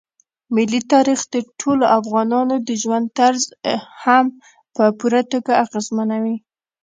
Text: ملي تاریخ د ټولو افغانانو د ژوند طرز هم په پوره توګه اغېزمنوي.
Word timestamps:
ملي 0.55 0.81
تاریخ 0.93 1.19
د 1.33 1.35
ټولو 1.59 1.83
افغانانو 1.99 2.55
د 2.67 2.69
ژوند 2.81 3.05
طرز 3.17 3.43
هم 4.03 4.25
په 4.75 4.83
پوره 4.99 5.21
توګه 5.31 5.51
اغېزمنوي. 5.63 6.35